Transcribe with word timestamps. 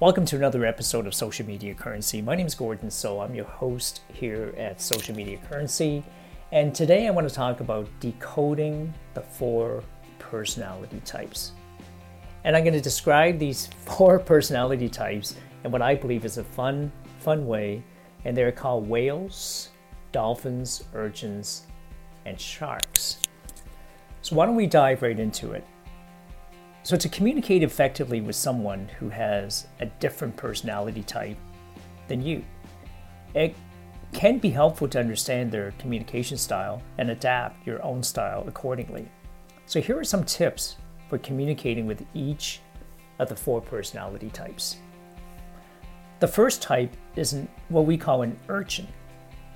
Welcome 0.00 0.24
to 0.26 0.36
another 0.36 0.66
episode 0.66 1.06
of 1.06 1.14
Social 1.14 1.46
Media 1.46 1.72
Currency. 1.72 2.20
My 2.20 2.34
name 2.34 2.48
is 2.48 2.56
Gordon 2.56 2.90
So. 2.90 3.20
I'm 3.20 3.32
your 3.32 3.44
host 3.44 4.00
here 4.12 4.52
at 4.58 4.80
Social 4.80 5.14
Media 5.14 5.38
Currency. 5.48 6.02
And 6.50 6.74
today 6.74 7.06
I 7.06 7.10
want 7.12 7.28
to 7.28 7.34
talk 7.34 7.60
about 7.60 7.88
decoding 8.00 8.92
the 9.14 9.20
four 9.20 9.84
personality 10.18 11.00
types. 11.04 11.52
And 12.42 12.56
I'm 12.56 12.64
going 12.64 12.74
to 12.74 12.80
describe 12.80 13.38
these 13.38 13.66
four 13.86 14.18
personality 14.18 14.88
types 14.88 15.36
in 15.62 15.70
what 15.70 15.80
I 15.80 15.94
believe 15.94 16.24
is 16.24 16.38
a 16.38 16.44
fun, 16.44 16.90
fun 17.20 17.46
way. 17.46 17.80
And 18.24 18.36
they're 18.36 18.50
called 18.50 18.88
whales, 18.88 19.68
dolphins, 20.10 20.82
urchins, 20.92 21.68
and 22.26 22.38
sharks. 22.38 23.18
So 24.22 24.34
why 24.34 24.46
don't 24.46 24.56
we 24.56 24.66
dive 24.66 25.02
right 25.02 25.20
into 25.20 25.52
it? 25.52 25.64
So, 26.84 26.98
to 26.98 27.08
communicate 27.08 27.62
effectively 27.62 28.20
with 28.20 28.36
someone 28.36 28.90
who 28.98 29.08
has 29.08 29.66
a 29.80 29.86
different 29.86 30.36
personality 30.36 31.02
type 31.02 31.38
than 32.08 32.20
you, 32.20 32.44
it 33.34 33.56
can 34.12 34.36
be 34.36 34.50
helpful 34.50 34.86
to 34.88 35.00
understand 35.00 35.50
their 35.50 35.72
communication 35.78 36.36
style 36.36 36.82
and 36.98 37.08
adapt 37.08 37.66
your 37.66 37.82
own 37.82 38.02
style 38.02 38.44
accordingly. 38.46 39.08
So, 39.64 39.80
here 39.80 39.98
are 39.98 40.04
some 40.04 40.24
tips 40.24 40.76
for 41.08 41.16
communicating 41.16 41.86
with 41.86 42.04
each 42.12 42.60
of 43.18 43.30
the 43.30 43.36
four 43.36 43.62
personality 43.62 44.28
types. 44.28 44.76
The 46.20 46.28
first 46.28 46.60
type 46.60 46.94
is 47.16 47.44
what 47.70 47.86
we 47.86 47.96
call 47.96 48.20
an 48.20 48.38
urchin. 48.50 48.88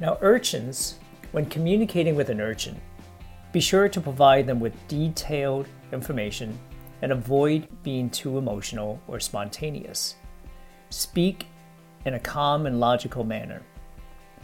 Now, 0.00 0.18
urchins, 0.22 0.98
when 1.30 1.46
communicating 1.46 2.16
with 2.16 2.30
an 2.30 2.40
urchin, 2.40 2.80
be 3.52 3.60
sure 3.60 3.88
to 3.88 4.00
provide 4.00 4.44
them 4.44 4.58
with 4.58 4.74
detailed 4.88 5.68
information 5.92 6.58
and 7.02 7.12
avoid 7.12 7.68
being 7.82 8.08
too 8.08 8.38
emotional 8.38 9.00
or 9.08 9.20
spontaneous. 9.20 10.14
Speak 10.90 11.46
in 12.06 12.14
a 12.14 12.20
calm 12.20 12.66
and 12.66 12.80
logical 12.80 13.24
manner 13.24 13.62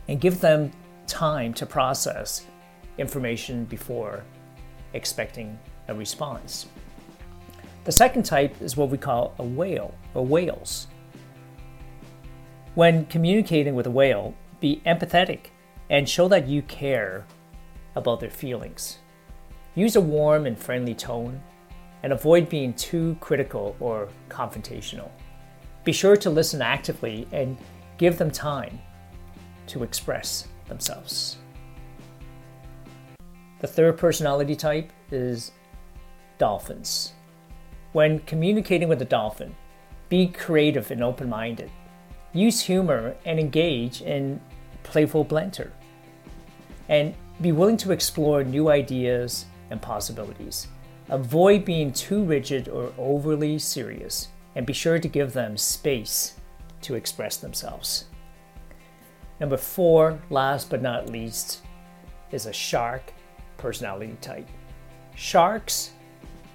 and 0.09 0.21
give 0.21 0.41
them 0.41 0.71
time 1.07 1.55
to 1.55 1.67
process 1.67 2.45
information 2.99 3.65
before 3.65 4.25
expecting 4.93 5.59
a 5.89 5.95
response. 5.95 6.67
The 7.85 7.93
second 7.93 8.25
type 8.25 8.61
is 8.61 8.77
what 8.77 8.91
we 8.91 8.99
call 8.99 9.35
a 9.39 9.45
whale 9.45 9.95
or 10.15 10.27
whales. 10.27 10.89
When 12.75 13.07
communicating 13.07 13.75
with 13.75 13.87
a 13.87 13.91
whale, 13.91 14.35
be 14.61 14.83
empathetic 14.85 15.47
and 15.91 16.09
show 16.09 16.29
that 16.29 16.49
you 16.49 16.63
care 16.63 17.25
about 17.97 18.21
their 18.21 18.31
feelings. 18.31 18.99
Use 19.75 19.97
a 19.97 20.01
warm 20.01 20.47
and 20.47 20.59
friendly 20.59 20.95
tone 20.95 21.41
and 22.03 22.13
avoid 22.13 22.49
being 22.49 22.73
too 22.75 23.17
critical 23.21 23.77
or 23.81 24.09
confrontational. 24.29 25.11
Be 25.85 25.93
sure 25.93 26.17
to 26.17 26.31
listen 26.31 26.63
actively 26.63 27.27
and 27.33 27.57
give 27.97 28.19
them 28.19 28.31
time 28.31 28.79
to 29.69 29.83
express 29.83 30.47
themselves. 30.69 31.39
The 33.61 33.67
third 33.67 33.99
personality 33.99 34.55
type 34.55 34.93
is 35.11 35.51
dolphins. 36.39 37.13
When 37.93 38.21
communicating 38.21 38.89
with 38.89 39.03
a 39.03 39.07
dolphin, 39.07 39.55
be 40.09 40.29
creative 40.29 40.91
and 40.91 41.03
open 41.03 41.29
minded. 41.29 41.71
Use 42.33 42.61
humor 42.61 43.17
and 43.25 43.41
engage 43.41 44.03
in 44.03 44.41
playful 44.83 45.25
banter. 45.25 45.73
And 46.89 47.15
be 47.41 47.53
willing 47.53 47.77
to 47.79 47.93
explore 47.93 48.45
new 48.45 48.71
ideas 48.71 49.47
and 49.71 49.81
possibilities. 49.83 50.69
Avoid 51.11 51.65
being 51.65 51.93
too 51.93 52.23
rigid 52.23 52.69
or 52.69 52.93
overly 52.99 53.59
serious, 53.59 54.29
and 54.55 54.67
be 54.67 54.75
sure 54.75 54.99
to 54.99 55.09
give 55.09 55.33
them 55.33 55.57
space 55.57 56.35
to 56.83 56.95
express 56.95 57.39
themselves. 57.39 58.05
Number 59.41 59.57
four, 59.57 60.21
last 60.31 60.69
but 60.69 60.83
not 60.83 61.09
least, 61.09 61.63
is 62.31 62.47
a 62.47 62.53
shark 62.53 63.13
personality 63.57 64.17
type. 64.21 64.49
Sharks, 65.15 65.93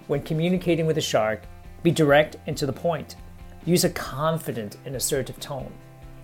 when 0.08 0.22
communicating 0.22 0.86
with 0.86 0.98
a 0.98 1.02
shark, 1.02 1.44
be 1.82 1.92
direct 1.92 2.36
and 2.46 2.56
to 2.58 2.66
the 2.66 2.74
point. 2.74 3.16
Use 3.66 3.86
a 3.86 3.90
confident 3.90 4.78
and 4.86 4.96
assertive 4.96 5.40
tone, 5.40 5.72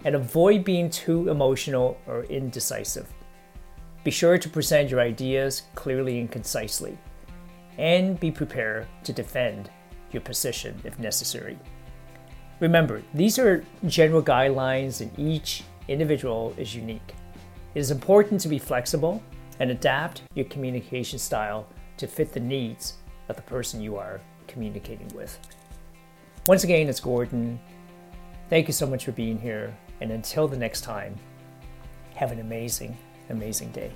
and 0.05 0.15
avoid 0.15 0.63
being 0.63 0.89
too 0.89 1.29
emotional 1.29 1.97
or 2.05 2.25
indecisive. 2.25 3.07
Be 4.03 4.11
sure 4.11 4.37
to 4.37 4.49
present 4.49 4.89
your 4.89 4.99
ideas 4.99 5.63
clearly 5.75 6.19
and 6.19 6.31
concisely, 6.31 6.97
and 7.79 8.19
be 8.19 8.29
prepared 8.29 8.85
to 9.05 9.13
defend 9.13 9.71
your 10.11 10.21
position 10.21 10.79
if 10.83 10.99
necessary. 10.99 11.57
Remember, 12.59 13.01
these 13.13 13.39
are 13.39 13.65
general 13.87 14.21
guidelines 14.21 14.99
and 15.01 15.17
each 15.17 15.63
individual 15.87 16.53
is 16.57 16.75
unique. 16.75 17.15
It 17.73 17.79
is 17.79 17.89
important 17.89 18.41
to 18.41 18.49
be 18.49 18.59
flexible 18.59 19.23
and 19.59 19.71
adapt 19.71 20.23
your 20.35 20.45
communication 20.45 21.17
style 21.17 21.67
to 21.97 22.05
fit 22.05 22.33
the 22.33 22.39
needs 22.39 22.97
of 23.29 23.37
the 23.37 23.41
person 23.43 23.81
you 23.81 23.95
are 23.95 24.19
communicating 24.47 25.07
with. 25.15 25.39
Once 26.47 26.63
again, 26.63 26.89
it's 26.89 26.99
Gordon. 26.99 27.59
Thank 28.49 28.67
you 28.67 28.73
so 28.73 28.87
much 28.87 29.05
for 29.05 29.11
being 29.11 29.39
here, 29.39 29.75
and 30.01 30.11
until 30.11 30.47
the 30.47 30.57
next 30.57 30.81
time, 30.81 31.15
have 32.15 32.31
an 32.31 32.39
amazing 32.39 32.97
amazing 33.29 33.71
day. 33.71 33.91